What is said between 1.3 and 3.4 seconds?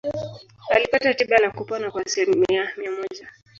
na kupona kwa asilimia mia moja.